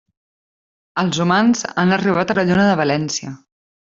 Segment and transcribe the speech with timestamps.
[1.01, 3.37] Els humans han arribat a la Lluna de València.